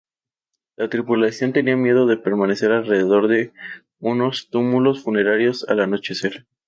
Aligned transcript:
La 0.77 0.89
tripulación 0.89 1.53
tenía 1.53 1.75
miedo 1.77 2.07
de 2.07 2.17
permanecer 2.17 2.71
alrededor 2.71 3.27
de 3.27 3.53
unos 3.99 4.49
túmulos 4.49 5.03
funerarios 5.03 5.63
al 5.69 5.79
anochecer. 5.79 6.47